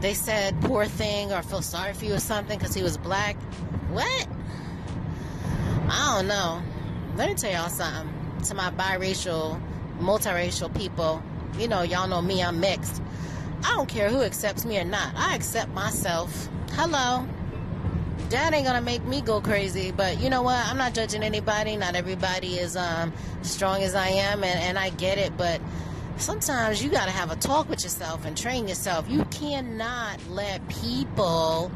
they 0.00 0.14
said 0.14 0.60
poor 0.62 0.86
thing 0.86 1.32
or 1.32 1.42
feel 1.42 1.62
sorry 1.62 1.92
for 1.92 2.06
you 2.06 2.14
or 2.14 2.20
something 2.20 2.58
because 2.58 2.74
he 2.74 2.82
was 2.82 2.96
black. 2.96 3.36
What? 3.90 4.26
I 5.88 6.16
don't 6.16 6.28
know. 6.28 6.62
Let 7.16 7.28
me 7.28 7.34
tell 7.34 7.52
y'all 7.52 7.68
something. 7.68 8.14
To 8.44 8.54
my 8.54 8.70
biracial, 8.70 9.60
multiracial 9.98 10.74
people, 10.74 11.22
you 11.58 11.68
know, 11.68 11.82
y'all 11.82 12.08
know 12.08 12.22
me, 12.22 12.42
I'm 12.42 12.60
mixed. 12.60 13.02
I 13.62 13.74
don't 13.76 13.88
care 13.88 14.08
who 14.08 14.22
accepts 14.22 14.64
me 14.64 14.78
or 14.78 14.84
not. 14.84 15.14
I 15.16 15.34
accept 15.34 15.72
myself. 15.72 16.48
Hello. 16.72 17.26
That 18.30 18.54
ain't 18.54 18.64
gonna 18.64 18.80
make 18.80 19.04
me 19.04 19.20
go 19.20 19.40
crazy, 19.40 19.90
but 19.90 20.20
you 20.20 20.30
know 20.30 20.42
what? 20.42 20.64
I'm 20.66 20.78
not 20.78 20.94
judging 20.94 21.22
anybody. 21.22 21.76
Not 21.76 21.96
everybody 21.96 22.58
is 22.58 22.76
um, 22.76 23.12
strong 23.42 23.82
as 23.82 23.94
I 23.94 24.08
am, 24.08 24.44
and, 24.44 24.60
and 24.60 24.78
I 24.78 24.90
get 24.90 25.18
it, 25.18 25.36
but 25.36 25.60
sometimes 26.16 26.82
you 26.82 26.90
gotta 26.90 27.10
have 27.10 27.30
a 27.32 27.36
talk 27.36 27.68
with 27.68 27.82
yourself 27.82 28.24
and 28.24 28.36
train 28.36 28.68
yourself. 28.68 29.10
You 29.10 29.24
cannot 29.26 30.24
let 30.28 30.66
people 30.68 31.72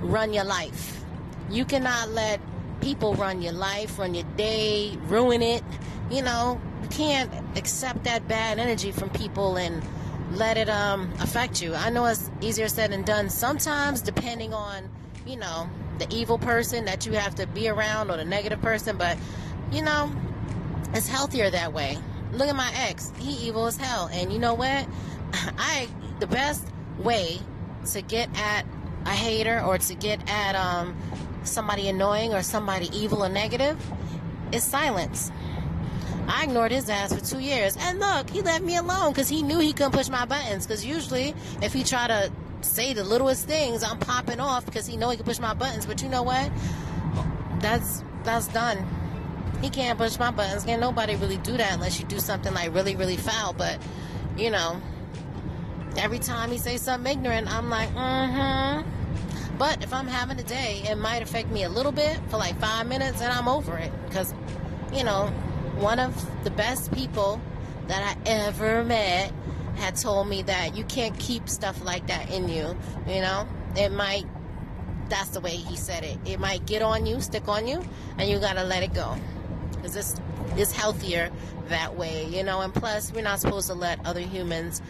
run 0.00 0.32
your 0.32 0.44
life. 0.44 1.04
You 1.50 1.64
cannot 1.64 2.10
let 2.10 2.40
people 2.80 3.14
run 3.14 3.42
your 3.42 3.52
life, 3.52 3.98
run 3.98 4.14
your 4.14 4.26
day, 4.36 4.96
ruin 5.06 5.42
it. 5.42 5.62
You 6.10 6.22
know, 6.22 6.60
you 6.82 6.88
can't 6.88 7.30
accept 7.56 8.04
that 8.04 8.26
bad 8.28 8.58
energy 8.58 8.92
from 8.92 9.10
people 9.10 9.56
and 9.56 9.82
let 10.34 10.56
it 10.56 10.68
um, 10.68 11.12
affect 11.20 11.60
you. 11.62 11.74
I 11.74 11.90
know 11.90 12.06
it's 12.06 12.30
easier 12.40 12.68
said 12.68 12.92
than 12.92 13.02
done 13.02 13.28
sometimes, 13.28 14.00
depending 14.00 14.54
on, 14.54 14.88
you 15.26 15.36
know, 15.36 15.68
the 15.98 16.06
evil 16.14 16.38
person 16.38 16.84
that 16.86 17.06
you 17.06 17.12
have 17.12 17.34
to 17.36 17.46
be 17.46 17.68
around 17.68 18.10
or 18.10 18.16
the 18.16 18.24
negative 18.24 18.60
person, 18.60 18.96
but, 18.96 19.16
you 19.70 19.82
know, 19.82 20.10
it's 20.94 21.08
healthier 21.08 21.50
that 21.50 21.72
way. 21.72 21.98
Look 22.32 22.48
at 22.48 22.56
my 22.56 22.72
ex. 22.74 23.12
He 23.18 23.46
evil 23.46 23.66
as 23.66 23.76
hell. 23.76 24.08
And 24.12 24.32
you 24.32 24.38
know 24.38 24.54
what? 24.54 24.86
I, 25.58 25.88
the 26.18 26.26
best 26.26 26.66
way 26.98 27.40
to 27.92 28.02
get 28.02 28.28
at 28.38 28.64
a 29.04 29.10
hater 29.10 29.60
or 29.60 29.78
to 29.78 29.94
get 29.94 30.28
at 30.30 30.54
um, 30.54 30.96
somebody 31.44 31.88
annoying 31.88 32.32
or 32.32 32.42
somebody 32.42 32.88
evil 32.96 33.24
or 33.24 33.28
negative 33.28 33.78
is 34.52 34.62
silence. 34.62 35.30
I 36.28 36.44
ignored 36.44 36.72
his 36.72 36.88
ass 36.88 37.12
for 37.12 37.24
two 37.24 37.40
years. 37.40 37.76
And 37.78 37.98
look, 37.98 38.30
he 38.30 38.42
left 38.42 38.62
me 38.62 38.76
alone 38.76 39.12
because 39.12 39.28
he 39.28 39.42
knew 39.42 39.58
he 39.58 39.72
couldn't 39.72 39.92
push 39.92 40.08
my 40.08 40.24
buttons. 40.24 40.66
Because 40.66 40.84
usually, 40.84 41.34
if 41.62 41.72
he 41.72 41.82
tried 41.82 42.08
to 42.08 42.32
say 42.60 42.92
the 42.92 43.04
littlest 43.04 43.46
things, 43.46 43.82
I'm 43.82 43.98
popping 43.98 44.40
off 44.40 44.64
because 44.64 44.86
he 44.86 44.96
know 44.96 45.10
he 45.10 45.16
can 45.16 45.26
push 45.26 45.38
my 45.38 45.54
buttons. 45.54 45.86
But 45.86 46.02
you 46.02 46.08
know 46.08 46.22
what? 46.22 46.50
That's 47.60 48.04
that's 48.24 48.48
done. 48.48 48.86
He 49.60 49.70
can't 49.70 49.98
push 49.98 50.18
my 50.18 50.30
buttons. 50.30 50.64
Can't 50.64 50.80
nobody 50.80 51.16
really 51.16 51.38
do 51.38 51.56
that 51.56 51.74
unless 51.74 52.00
you 52.00 52.06
do 52.06 52.18
something 52.18 52.52
like 52.52 52.74
really, 52.74 52.96
really 52.96 53.16
foul. 53.16 53.52
But 53.52 53.78
you 54.36 54.50
know, 54.50 54.80
every 55.96 56.18
time 56.18 56.50
he 56.50 56.58
says 56.58 56.82
something 56.82 57.18
ignorant, 57.18 57.52
I'm 57.52 57.70
like, 57.70 57.90
mm-hmm. 57.90 58.88
But 59.58 59.84
if 59.84 59.92
I'm 59.92 60.08
having 60.08 60.38
a 60.40 60.42
day, 60.42 60.82
it 60.88 60.96
might 60.96 61.22
affect 61.22 61.48
me 61.50 61.62
a 61.62 61.68
little 61.68 61.92
bit 61.92 62.18
for 62.28 62.36
like 62.36 62.58
five 62.58 62.86
minutes, 62.86 63.20
and 63.20 63.32
I'm 63.32 63.46
over 63.46 63.76
it 63.76 63.92
because, 64.08 64.34
you 64.92 65.04
know, 65.04 65.32
one 65.74 65.98
of 65.98 66.44
the 66.44 66.50
best 66.50 66.92
people 66.92 67.40
that 67.88 68.16
I 68.16 68.30
ever 68.30 68.84
met 68.84 69.32
had 69.76 69.96
told 69.96 70.28
me 70.28 70.42
that 70.42 70.76
you 70.76 70.84
can't 70.84 71.18
keep 71.18 71.48
stuff 71.48 71.84
like 71.84 72.06
that 72.08 72.30
in 72.30 72.48
you. 72.48 72.76
You 73.06 73.20
know, 73.20 73.48
it 73.76 73.90
might, 73.90 74.24
that's 75.08 75.30
the 75.30 75.40
way 75.40 75.50
he 75.50 75.76
said 75.76 76.04
it. 76.04 76.18
It 76.24 76.38
might 76.38 76.66
get 76.66 76.82
on 76.82 77.06
you, 77.06 77.20
stick 77.20 77.48
on 77.48 77.66
you, 77.66 77.82
and 78.18 78.28
you 78.28 78.38
gotta 78.38 78.64
let 78.64 78.82
it 78.82 78.94
go. 78.94 79.16
Because 79.72 79.96
it's, 79.96 80.20
it's 80.56 80.72
healthier 80.72 81.30
that 81.68 81.96
way, 81.96 82.26
you 82.26 82.42
know, 82.42 82.60
and 82.60 82.72
plus, 82.72 83.12
we're 83.12 83.22
not 83.22 83.40
supposed 83.40 83.66
to 83.68 83.74
let 83.74 84.04
other 84.06 84.20
humans 84.20 84.82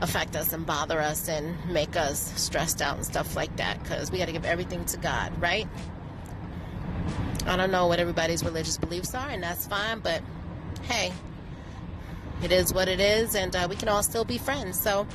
affect 0.00 0.36
us 0.36 0.52
and 0.52 0.66
bother 0.66 1.00
us 1.00 1.28
and 1.28 1.56
make 1.68 1.96
us 1.96 2.32
stressed 2.36 2.82
out 2.82 2.96
and 2.96 3.06
stuff 3.06 3.36
like 3.36 3.54
that 3.56 3.82
because 3.82 4.10
we 4.10 4.18
got 4.18 4.26
to 4.26 4.32
give 4.32 4.44
everything 4.44 4.84
to 4.86 4.96
God, 4.98 5.32
right? 5.40 5.68
I 7.46 7.56
don't 7.56 7.70
know 7.70 7.86
what 7.86 8.00
everybody's 8.00 8.42
religious 8.42 8.78
beliefs 8.78 9.14
are, 9.14 9.28
and 9.28 9.42
that's 9.42 9.66
fine, 9.66 10.00
but 10.00 10.22
hey, 10.82 11.12
it 12.42 12.52
is 12.52 12.72
what 12.72 12.88
it 12.88 13.00
is, 13.00 13.34
and 13.34 13.54
uh, 13.54 13.66
we 13.68 13.76
can 13.76 13.88
all 13.88 14.02
still 14.02 14.24
be 14.24 14.38
friends. 14.38 14.78
So 14.78 15.06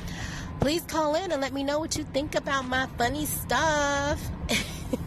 please 0.60 0.82
call 0.82 1.14
in 1.14 1.32
and 1.32 1.40
let 1.40 1.52
me 1.52 1.64
know 1.64 1.78
what 1.78 1.96
you 1.96 2.04
think 2.04 2.34
about 2.34 2.66
my 2.66 2.86
funny 2.98 3.26
stuff. 3.26 4.20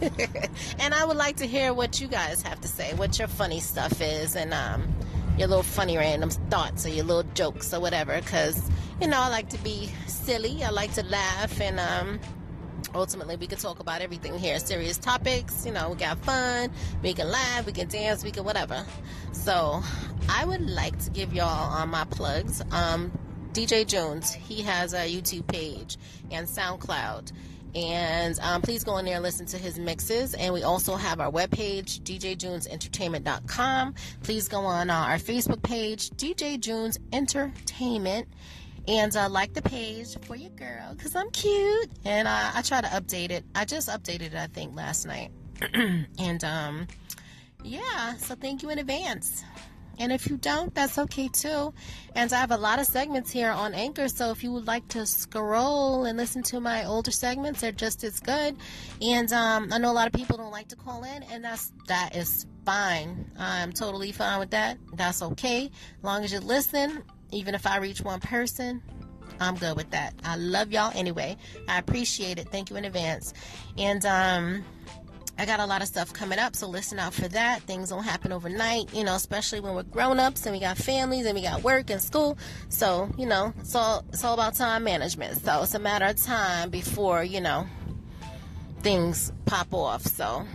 and 0.78 0.94
I 0.94 1.04
would 1.04 1.16
like 1.16 1.36
to 1.36 1.46
hear 1.46 1.72
what 1.72 2.00
you 2.00 2.08
guys 2.08 2.42
have 2.42 2.60
to 2.60 2.68
say, 2.68 2.92
what 2.94 3.18
your 3.18 3.28
funny 3.28 3.60
stuff 3.60 4.00
is, 4.00 4.36
and 4.36 4.52
um, 4.52 4.94
your 5.38 5.48
little 5.48 5.62
funny 5.62 5.96
random 5.96 6.30
thoughts 6.30 6.86
or 6.86 6.90
your 6.90 7.04
little 7.04 7.30
jokes 7.34 7.72
or 7.72 7.80
whatever. 7.80 8.16
Because, 8.20 8.60
you 9.00 9.06
know, 9.06 9.20
I 9.20 9.28
like 9.28 9.48
to 9.50 9.58
be 9.62 9.90
silly, 10.06 10.62
I 10.64 10.70
like 10.70 10.92
to 10.94 11.04
laugh, 11.04 11.60
and 11.60 11.80
um, 11.80 12.20
ultimately 12.94 13.36
we 13.36 13.46
can 13.46 13.58
talk 13.58 13.80
about 13.80 14.00
everything 14.00 14.38
here. 14.38 14.58
Serious 14.58 14.98
topics 14.98 15.66
you 15.66 15.72
know 15.72 15.90
we 15.90 15.96
got 15.96 16.18
fun 16.18 16.70
we 17.02 17.12
can 17.12 17.30
laugh 17.30 17.66
we 17.66 17.72
can 17.72 17.88
dance 17.88 18.24
we 18.24 18.30
can 18.30 18.44
whatever. 18.44 18.84
So 19.32 19.82
i 20.28 20.44
would 20.44 20.68
like 20.68 20.98
to 21.00 21.10
give 21.10 21.32
y'all 21.32 21.48
on 21.48 21.88
my 21.90 22.04
plugs. 22.04 22.62
Um, 22.70 23.12
dj 23.52 23.86
jones 23.86 24.32
he 24.32 24.62
has 24.62 24.94
a 24.94 25.08
youtube 25.08 25.46
page 25.46 25.96
and 26.30 26.46
soundcloud. 26.46 27.32
And 27.74 28.38
um, 28.40 28.62
please 28.62 28.84
go 28.84 28.98
in 28.98 29.04
there 29.04 29.14
and 29.14 29.22
listen 29.24 29.46
to 29.46 29.58
his 29.58 29.80
mixes. 29.80 30.34
And 30.34 30.54
we 30.54 30.62
also 30.62 30.94
have 30.94 31.18
our 31.18 31.30
webpage 31.30 32.00
djjonesentertainment.com 32.02 33.94
please 34.22 34.48
go 34.48 34.60
on 34.60 34.90
uh, 34.90 34.94
our 34.94 35.16
facebook 35.16 35.62
page 35.62 36.10
dj 36.10 36.60
jones 36.60 36.98
entertainment 37.12 38.28
and 38.86 39.16
uh, 39.16 39.28
like 39.28 39.54
the 39.54 39.62
page 39.62 40.16
for 40.22 40.36
your 40.36 40.50
girl 40.50 40.94
because 40.94 41.14
I'm 41.14 41.30
cute 41.30 41.90
and 42.04 42.28
I 42.28 42.62
try 42.62 42.80
to 42.80 42.88
update 42.88 43.30
it. 43.30 43.44
I 43.54 43.64
just 43.64 43.88
updated 43.88 44.32
it, 44.32 44.34
I 44.34 44.46
think, 44.46 44.76
last 44.76 45.06
night. 45.06 45.30
and 46.18 46.44
um, 46.44 46.86
yeah, 47.62 48.16
so 48.16 48.34
thank 48.34 48.62
you 48.62 48.70
in 48.70 48.78
advance. 48.78 49.42
And 49.98 50.12
if 50.12 50.28
you 50.28 50.36
don't, 50.36 50.74
that's 50.74 50.98
okay 50.98 51.28
too. 51.28 51.72
And 52.14 52.32
I 52.32 52.40
have 52.40 52.50
a 52.50 52.56
lot 52.56 52.78
of 52.78 52.86
segments 52.86 53.30
here 53.30 53.50
on 53.50 53.74
Anchor, 53.74 54.08
so 54.08 54.30
if 54.30 54.42
you 54.42 54.50
would 54.52 54.66
like 54.66 54.86
to 54.88 55.06
scroll 55.06 56.04
and 56.04 56.18
listen 56.18 56.42
to 56.44 56.60
my 56.60 56.84
older 56.84 57.10
segments, 57.10 57.60
they're 57.60 57.72
just 57.72 58.02
as 58.02 58.20
good. 58.20 58.56
And 59.00 59.32
um, 59.32 59.72
I 59.72 59.78
know 59.78 59.90
a 59.90 59.94
lot 59.94 60.06
of 60.06 60.12
people 60.12 60.36
don't 60.36 60.50
like 60.50 60.68
to 60.68 60.76
call 60.76 61.04
in, 61.04 61.22
and 61.24 61.44
that's 61.44 61.72
that 61.86 62.16
is 62.16 62.46
fine. 62.64 63.30
I'm 63.38 63.72
totally 63.72 64.12
fine 64.12 64.40
with 64.40 64.50
that. 64.50 64.78
That's 64.94 65.22
okay. 65.22 65.66
As 65.66 66.04
long 66.04 66.24
as 66.24 66.32
you 66.32 66.40
listen, 66.40 67.04
even 67.30 67.54
if 67.54 67.66
I 67.66 67.78
reach 67.78 68.00
one 68.00 68.20
person, 68.20 68.82
I'm 69.40 69.56
good 69.56 69.76
with 69.76 69.90
that. 69.90 70.14
I 70.24 70.36
love 70.36 70.72
y'all 70.72 70.92
anyway. 70.94 71.36
I 71.68 71.78
appreciate 71.78 72.38
it. 72.38 72.48
Thank 72.50 72.70
you 72.70 72.76
in 72.76 72.84
advance. 72.84 73.34
And 73.76 74.04
um 74.06 74.64
I 75.36 75.46
got 75.46 75.58
a 75.58 75.66
lot 75.66 75.82
of 75.82 75.88
stuff 75.88 76.12
coming 76.12 76.38
up, 76.38 76.54
so 76.54 76.68
listen 76.68 77.00
out 77.00 77.12
for 77.12 77.26
that. 77.26 77.62
Things 77.62 77.88
don't 77.90 78.04
happen 78.04 78.30
overnight, 78.30 78.94
you 78.94 79.02
know, 79.02 79.16
especially 79.16 79.58
when 79.58 79.74
we're 79.74 79.82
grown 79.82 80.20
ups 80.20 80.46
and 80.46 80.54
we 80.54 80.60
got 80.60 80.78
families 80.78 81.26
and 81.26 81.34
we 81.34 81.42
got 81.42 81.64
work 81.64 81.90
and 81.90 82.00
school. 82.00 82.38
So, 82.68 83.10
you 83.18 83.26
know, 83.26 83.52
it's 83.58 83.74
all 83.74 84.04
it's 84.10 84.22
all 84.22 84.34
about 84.34 84.54
time 84.54 84.84
management. 84.84 85.44
So 85.44 85.62
it's 85.62 85.74
a 85.74 85.80
matter 85.80 86.04
of 86.04 86.22
time 86.22 86.70
before, 86.70 87.24
you 87.24 87.40
know, 87.40 87.66
things 88.80 89.32
pop 89.44 89.74
off. 89.74 90.02
So 90.02 90.46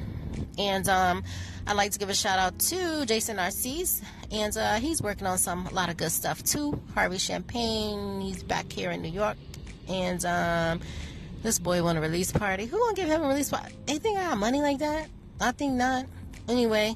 and 0.57 0.87
um 0.87 1.23
I'd 1.67 1.75
like 1.75 1.91
to 1.91 1.99
give 1.99 2.09
a 2.09 2.15
shout 2.15 2.39
out 2.39 2.57
to 2.59 3.05
Jason 3.05 3.35
Narcisse, 3.35 4.01
and 4.31 4.55
uh, 4.57 4.75
he's 4.75 5.01
working 5.01 5.27
on 5.27 5.37
some 5.37 5.67
a 5.67 5.73
lot 5.73 5.89
of 5.89 5.97
good 5.97 6.11
stuff 6.11 6.43
too. 6.43 6.79
Harvey 6.93 7.17
Champagne, 7.17 8.21
he's 8.21 8.43
back 8.43 8.71
here 8.71 8.91
in 8.91 9.01
New 9.01 9.09
York, 9.09 9.37
and 9.87 10.23
um, 10.25 10.81
this 11.41 11.59
boy 11.59 11.83
want 11.83 11.97
a 11.97 12.01
release 12.01 12.31
party. 12.31 12.65
Who 12.65 12.77
gonna 12.77 12.95
give 12.95 13.07
him 13.07 13.23
a 13.23 13.27
release 13.27 13.49
party? 13.49 13.75
They 13.85 13.97
think 13.97 14.17
I 14.17 14.23
got 14.25 14.37
money 14.37 14.61
like 14.61 14.79
that? 14.79 15.07
I 15.39 15.51
think 15.51 15.73
not. 15.73 16.05
Anyway, 16.47 16.95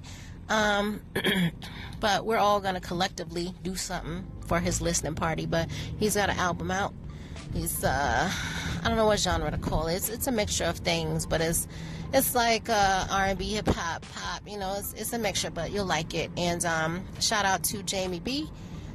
um, 0.49 1.01
but 1.99 2.25
we're 2.25 2.37
all 2.37 2.59
gonna 2.59 2.81
collectively 2.81 3.53
do 3.63 3.75
something 3.75 4.25
for 4.47 4.59
his 4.59 4.81
listening 4.81 5.15
party. 5.15 5.45
But 5.45 5.69
he's 5.97 6.15
got 6.15 6.29
an 6.29 6.37
album 6.37 6.71
out. 6.71 6.93
He's 7.53 7.83
uh, 7.83 8.31
I 8.83 8.87
don't 8.87 8.97
know 8.97 9.05
what 9.05 9.19
genre 9.19 9.51
to 9.51 9.57
call 9.57 9.87
it. 9.87 9.95
It's, 9.95 10.09
it's 10.09 10.27
a 10.27 10.31
mixture 10.31 10.65
of 10.65 10.77
things, 10.77 11.25
but 11.25 11.39
it's 11.39 11.67
it's 12.13 12.35
like 12.35 12.69
uh, 12.69 13.07
R&B, 13.09 13.45
hip 13.53 13.67
hop, 13.67 14.05
pop. 14.13 14.41
You 14.47 14.57
know, 14.57 14.75
it's, 14.77 14.93
it's 14.93 15.13
a 15.13 15.19
mixture, 15.19 15.49
but 15.49 15.71
you'll 15.71 15.85
like 15.85 16.13
it. 16.13 16.31
And 16.37 16.63
um, 16.65 17.03
shout 17.19 17.45
out 17.45 17.63
to 17.65 17.81
Jamie 17.83 18.19
B. 18.19 18.49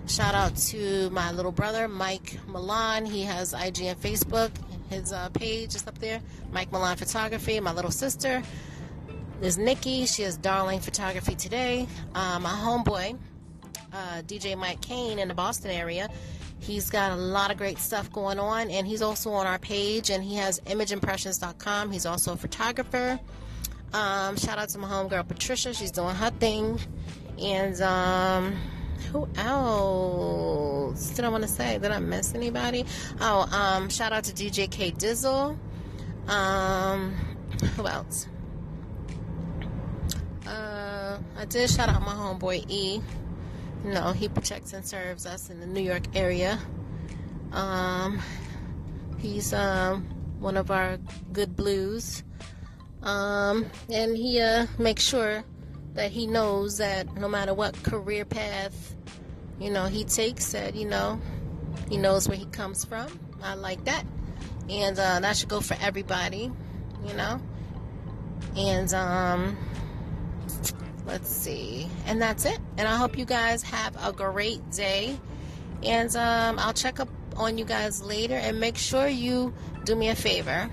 Shout 0.06 0.34
out 0.34 0.56
to 0.56 1.10
my 1.10 1.32
little 1.32 1.52
brother 1.52 1.88
Mike 1.88 2.38
Milan. 2.46 3.06
He 3.06 3.22
has 3.22 3.52
IG 3.52 3.82
and 3.82 4.00
Facebook. 4.00 4.50
His 4.88 5.12
uh, 5.12 5.28
page 5.30 5.74
is 5.74 5.86
up 5.86 5.98
there. 5.98 6.20
Mike 6.50 6.72
Milan 6.72 6.96
Photography. 6.96 7.60
My 7.60 7.72
little 7.72 7.90
sister 7.90 8.42
is 9.42 9.58
Nikki. 9.58 10.06
She 10.06 10.22
has 10.22 10.36
Darling 10.36 10.80
Photography 10.80 11.34
today. 11.34 11.86
Uh, 12.14 12.38
my 12.40 12.50
homeboy, 12.50 13.18
uh, 13.92 14.22
DJ 14.22 14.56
Mike 14.56 14.80
Kane 14.80 15.18
in 15.18 15.28
the 15.28 15.34
Boston 15.34 15.70
area. 15.70 16.08
He's 16.60 16.90
got 16.90 17.12
a 17.12 17.16
lot 17.16 17.50
of 17.50 17.56
great 17.56 17.78
stuff 17.78 18.12
going 18.12 18.38
on, 18.38 18.70
and 18.70 18.86
he's 18.86 19.02
also 19.02 19.30
on 19.32 19.46
our 19.46 19.58
page, 19.58 20.10
and 20.10 20.22
he 20.22 20.36
has 20.36 20.60
imageimpressions.com. 20.60 21.90
He's 21.90 22.06
also 22.06 22.32
a 22.32 22.36
photographer. 22.36 23.18
Um, 23.92 24.36
shout 24.36 24.58
out 24.58 24.68
to 24.70 24.78
my 24.78 24.88
homegirl 24.88 25.26
Patricia. 25.28 25.72
She's 25.72 25.90
doing 25.90 26.14
her 26.14 26.30
thing. 26.30 26.78
And 27.40 27.80
um, 27.80 28.56
who 29.12 29.28
else 29.36 31.10
did 31.10 31.24
I 31.24 31.28
want 31.28 31.42
to 31.44 31.48
say? 31.48 31.78
Did 31.78 31.90
I 31.90 31.98
miss 31.98 32.34
anybody? 32.34 32.84
Oh, 33.20 33.48
um, 33.50 33.88
shout 33.88 34.12
out 34.12 34.24
to 34.24 34.32
DJ 34.32 34.70
K 34.70 34.90
Dizzle. 34.90 35.56
Um, 36.28 37.14
who 37.76 37.86
else? 37.86 38.26
Uh, 40.46 41.18
I 41.36 41.44
did 41.46 41.70
shout 41.70 41.88
out 41.88 42.00
my 42.02 42.12
homeboy 42.12 42.68
E. 42.68 43.00
No, 43.88 44.12
he 44.12 44.28
protects 44.28 44.74
and 44.74 44.86
serves 44.86 45.24
us 45.24 45.48
in 45.48 45.60
the 45.60 45.66
New 45.66 45.80
York 45.80 46.14
area. 46.14 46.58
Um, 47.52 48.20
he's 49.18 49.54
um, 49.54 50.02
one 50.38 50.58
of 50.58 50.70
our 50.70 50.98
good 51.32 51.56
blues. 51.56 52.22
Um, 53.02 53.64
and 53.90 54.14
he 54.14 54.42
uh, 54.42 54.66
makes 54.78 55.02
sure 55.02 55.42
that 55.94 56.10
he 56.10 56.26
knows 56.26 56.76
that 56.78 57.14
no 57.16 57.28
matter 57.28 57.54
what 57.54 57.82
career 57.82 58.26
path, 58.26 58.94
you 59.58 59.70
know, 59.70 59.86
he 59.86 60.04
takes 60.04 60.52
that, 60.52 60.74
you 60.74 60.84
know, 60.84 61.18
he 61.88 61.96
knows 61.96 62.28
where 62.28 62.36
he 62.36 62.44
comes 62.46 62.84
from. 62.84 63.06
I 63.42 63.54
like 63.54 63.82
that. 63.86 64.04
And 64.68 64.98
uh, 64.98 65.20
that 65.20 65.34
should 65.34 65.48
go 65.48 65.62
for 65.62 65.78
everybody, 65.80 66.52
you 67.06 67.14
know. 67.14 67.40
And 68.54 68.92
um, 68.92 69.56
let's 71.08 71.28
see. 71.28 71.88
And 72.06 72.20
that's 72.20 72.44
it. 72.44 72.58
And 72.76 72.86
I 72.86 72.96
hope 72.96 73.18
you 73.18 73.24
guys 73.24 73.62
have 73.62 73.96
a 74.04 74.12
great 74.12 74.70
day. 74.70 75.18
And 75.82 76.14
um, 76.14 76.58
I'll 76.58 76.74
check 76.74 77.00
up 77.00 77.08
on 77.36 77.56
you 77.56 77.64
guys 77.64 78.02
later 78.02 78.34
and 78.34 78.60
make 78.60 78.76
sure 78.76 79.08
you 79.08 79.54
do 79.84 79.96
me 79.96 80.10
a 80.10 80.14
favor. 80.14 80.70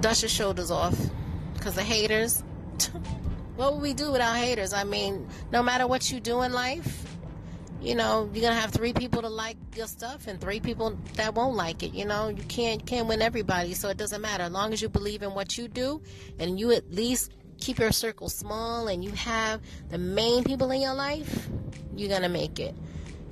Dust 0.00 0.22
your 0.22 0.28
shoulders 0.28 0.70
off. 0.70 0.98
Because 1.54 1.74
the 1.74 1.82
haters, 1.82 2.42
what 3.56 3.74
would 3.74 3.82
we 3.82 3.94
do 3.94 4.12
without 4.12 4.36
haters? 4.36 4.72
I 4.72 4.84
mean, 4.84 5.28
no 5.52 5.62
matter 5.62 5.86
what 5.86 6.10
you 6.10 6.20
do 6.20 6.42
in 6.42 6.52
life, 6.52 7.05
you 7.80 7.94
know 7.94 8.30
you're 8.32 8.42
gonna 8.42 8.60
have 8.60 8.70
three 8.70 8.92
people 8.92 9.22
to 9.22 9.28
like 9.28 9.56
your 9.76 9.86
stuff 9.86 10.26
and 10.26 10.40
three 10.40 10.60
people 10.60 10.98
that 11.14 11.34
won't 11.34 11.56
like 11.56 11.82
it 11.82 11.92
you 11.92 12.04
know? 12.04 12.28
You 12.28 12.42
can't 12.44 12.84
can't 12.86 13.06
win 13.06 13.22
everybody 13.22 13.74
so 13.74 13.88
it 13.88 13.96
doesn't 13.96 14.20
matter. 14.20 14.44
As 14.44 14.52
long 14.52 14.72
as 14.72 14.80
you 14.82 14.88
believe 14.88 15.22
in 15.22 15.34
what 15.34 15.56
you 15.58 15.68
do 15.68 16.02
and 16.38 16.58
you 16.58 16.72
at 16.72 16.90
least 16.92 17.32
keep 17.58 17.78
your 17.78 17.92
circle 17.92 18.28
small 18.28 18.88
and 18.88 19.04
you 19.04 19.10
have 19.12 19.60
the 19.88 19.98
main 19.98 20.44
people 20.44 20.70
in 20.70 20.80
your 20.80 20.94
life 20.94 21.48
you're 21.96 22.10
gonna 22.10 22.28
make 22.28 22.58
it. 22.58 22.74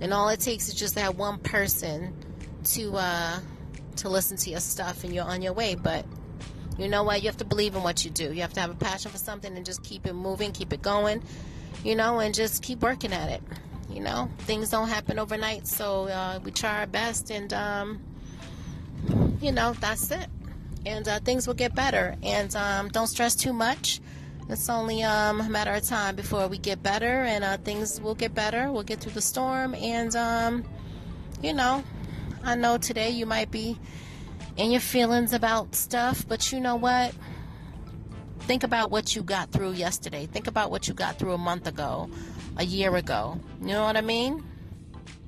And 0.01 0.13
all 0.13 0.29
it 0.29 0.41
takes 0.41 0.69
is 0.69 0.75
just 0.75 0.95
that 0.97 1.17
one 1.17 1.39
person 1.39 2.15
to 2.65 2.97
uh 2.97 3.41
to 3.97 4.09
listen 4.09 4.37
to 4.37 4.51
your 4.51 4.61
stuff 4.61 5.05
and 5.05 5.15
you're 5.15 5.25
on 5.25 5.43
your 5.43 5.53
way. 5.53 5.75
But 5.75 6.05
you 6.79 6.89
know 6.89 7.05
what? 7.05 7.23
You 7.23 7.29
have 7.29 7.37
to 7.37 7.45
believe 7.45 7.77
in 7.77 7.83
what 7.83 8.05
you 8.05 8.11
do. 8.11 8.33
You 8.33 8.41
have 8.43 8.53
to 8.55 8.61
have 8.61 8.71
a 8.71 8.75
passion 8.75 9.11
for 9.11 9.19
something 9.19 9.57
and 9.57 9.65
just 9.65 9.83
keep 9.83 10.07
it 10.07 10.15
moving 10.15 10.53
keep 10.53 10.73
it 10.73 10.83
going 10.83 11.23
you 11.85 11.95
know 11.95 12.19
and 12.19 12.35
just 12.35 12.63
keep 12.63 12.81
working 12.81 13.13
at 13.13 13.31
it 13.31 13.43
you 13.91 14.01
know 14.01 14.29
things 14.39 14.71
don't 14.71 14.89
happen 14.89 15.19
overnight 15.19 15.67
so 15.67 16.09
uh, 16.09 16.39
we 16.43 16.51
try 16.51 16.81
our 16.81 16.87
best 16.87 17.31
and 17.31 17.53
um, 17.53 18.01
you 19.41 19.53
know 19.53 19.75
that's 19.75 20.11
it. 20.11 20.27
And 20.87 21.07
uh, 21.09 21.21
things 21.21 21.47
will 21.47 21.55
get 21.55 21.75
better. 21.75 22.17
And 22.23 22.55
um, 22.57 22.89
don't 22.89 23.07
stress 23.07 23.35
too 23.35 23.53
much. 23.53 24.01
It's 24.51 24.69
only 24.69 25.03
um, 25.03 25.41
a 25.41 25.49
matter 25.49 25.73
of 25.73 25.83
time 25.85 26.17
before 26.17 26.47
we 26.49 26.59
get 26.59 26.83
better 26.83 27.23
and 27.23 27.43
uh, 27.43 27.57
things 27.57 28.01
will 28.01 28.15
get 28.15 28.35
better. 28.35 28.71
We'll 28.71 28.83
get 28.83 29.01
through 29.01 29.13
the 29.13 29.23
storm 29.23 29.75
and 29.75 30.15
um, 30.17 30.65
you 31.43 31.53
know 31.53 31.83
i 32.45 32.55
know 32.55 32.79
today 32.79 33.11
you 33.11 33.27
might 33.27 33.51
be 33.51 33.79
in 34.57 34.71
your 34.71 34.81
feelings 34.81 35.33
about 35.33 35.75
stuff 35.75 36.27
but 36.29 36.53
you 36.53 36.61
know 36.61 36.77
what? 36.77 37.15
Think 38.41 38.63
about 38.63 38.91
what 38.91 39.17
you 39.17 39.23
got 39.23 39.51
through 39.51 39.73
yesterday. 39.73 40.27
Think 40.27 40.47
about 40.47 40.71
what 40.71 40.87
you 40.87 40.93
got 40.93 41.19
through 41.19 41.33
a 41.33 41.39
month 41.39 41.67
ago 41.67 42.11
a 42.57 42.65
year 42.65 42.95
ago. 42.97 43.39
You 43.61 43.69
know 43.69 43.85
what 43.85 43.97
I 43.97 44.01
mean? 44.01 44.43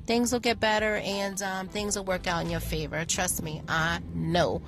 Things 0.06 0.32
will 0.32 0.40
get 0.40 0.60
better 0.60 0.96
and 0.96 1.42
um, 1.42 1.68
things 1.68 1.96
will 1.96 2.04
work 2.04 2.26
out 2.26 2.44
in 2.44 2.50
your 2.50 2.60
favor. 2.60 3.04
Trust 3.04 3.42
me, 3.42 3.62
I 3.68 4.00
know. 4.14 4.62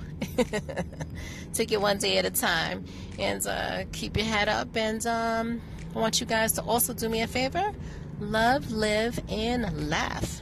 Take 1.53 1.71
it 1.71 1.79
one 1.79 1.97
day 1.97 2.17
at 2.17 2.25
a 2.25 2.29
time 2.29 2.83
and 3.17 3.45
uh, 3.47 3.83
keep 3.93 4.17
your 4.17 4.25
head 4.25 4.49
up. 4.49 4.75
And 4.75 5.05
um, 5.07 5.61
I 5.95 5.99
want 5.99 6.19
you 6.19 6.25
guys 6.25 6.51
to 6.53 6.61
also 6.63 6.93
do 6.93 7.07
me 7.07 7.21
a 7.21 7.27
favor 7.27 7.71
love, 8.19 8.69
live, 8.71 9.19
and 9.29 9.89
laugh. 9.89 10.41